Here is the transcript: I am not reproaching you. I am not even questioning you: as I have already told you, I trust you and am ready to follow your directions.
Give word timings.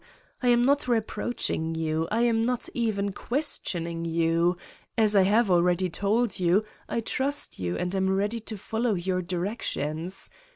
I 0.41 0.47
am 0.47 0.63
not 0.63 0.87
reproaching 0.87 1.75
you. 1.75 2.07
I 2.11 2.21
am 2.21 2.41
not 2.41 2.67
even 2.73 3.13
questioning 3.13 4.03
you: 4.03 4.57
as 4.97 5.15
I 5.15 5.21
have 5.21 5.51
already 5.51 5.91
told 5.91 6.39
you, 6.39 6.63
I 6.89 7.01
trust 7.01 7.59
you 7.59 7.77
and 7.77 7.93
am 7.93 8.09
ready 8.09 8.39
to 8.39 8.57
follow 8.57 8.95
your 8.95 9.21
directions. 9.21 10.31